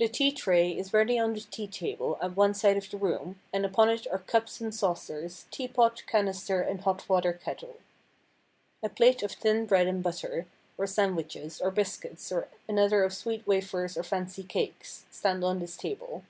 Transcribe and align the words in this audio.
The 0.00 0.08
tea 0.08 0.32
tray 0.32 0.72
is 0.76 0.92
ready 0.92 1.20
on 1.20 1.34
the 1.34 1.40
tea 1.40 1.68
table 1.68 2.18
at 2.20 2.34
one 2.36 2.52
side 2.52 2.76
of 2.76 2.90
the 2.90 2.96
room, 2.96 3.38
and 3.52 3.64
upon 3.64 3.90
it 3.90 4.08
are 4.08 4.18
cups 4.18 4.60
and 4.60 4.74
saucers, 4.74 5.46
teapot, 5.52 6.02
canister 6.08 6.60
and 6.62 6.80
hot 6.80 7.08
water 7.08 7.32
kettle. 7.32 7.76
A 8.82 8.88
plate 8.88 9.22
of 9.22 9.30
thin 9.30 9.66
bread 9.66 9.86
and 9.86 10.02
butter, 10.02 10.46
or 10.76 10.88
sandwiches, 10.88 11.60
or 11.60 11.70
biscuits, 11.70 12.32
and 12.32 12.44
another 12.66 13.04
of 13.04 13.14
sweet 13.14 13.46
wafers 13.46 13.96
or 13.96 14.02
fancy 14.02 14.42
cakes, 14.42 15.04
stand 15.12 15.44
on 15.44 15.60
this 15.60 15.76
table. 15.76 16.24